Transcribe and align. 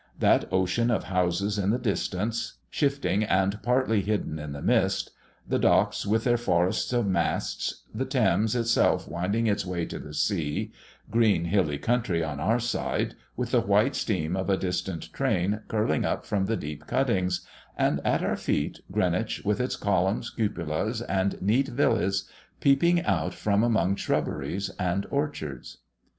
That 0.17 0.51
ocean 0.51 0.89
of 0.89 1.03
houses 1.03 1.59
in 1.59 1.69
the 1.69 1.77
distance, 1.77 2.53
shifting 2.71 3.23
and 3.23 3.61
partly 3.61 4.01
hidden 4.01 4.39
in 4.39 4.51
the 4.51 4.61
mist; 4.63 5.11
the 5.47 5.59
docks 5.59 6.07
with 6.07 6.23
their 6.23 6.37
forests 6.37 6.91
of 6.91 7.05
masts, 7.05 7.83
the 7.93 8.03
Thames 8.05 8.55
itself 8.55 9.07
winding 9.07 9.45
its 9.45 9.63
way 9.63 9.85
to 9.85 9.99
the 9.99 10.15
sea, 10.15 10.71
green, 11.11 11.45
hilly 11.45 11.77
country 11.77 12.23
on 12.23 12.39
our 12.39 12.59
side, 12.59 13.13
with 13.37 13.51
the 13.51 13.61
white 13.61 13.95
steam 13.95 14.35
of 14.35 14.49
a 14.49 14.57
distant 14.57 15.13
train 15.13 15.61
curling 15.67 16.03
up 16.03 16.25
from 16.25 16.47
the 16.47 16.57
deep 16.57 16.87
cuttings; 16.87 17.45
and 17.77 17.99
at 18.03 18.23
our 18.23 18.35
feet, 18.35 18.79
Greenwich 18.91 19.43
with 19.45 19.61
its 19.61 19.75
columns, 19.75 20.31
cupolas, 20.31 21.03
and 21.03 21.39
neat 21.43 21.67
villas 21.67 22.27
peeping 22.59 23.03
out 23.05 23.35
from 23.35 23.61
among 23.61 23.95
shrubberies 23.97 24.69
and 24.79 25.05
orchards. 25.11 25.77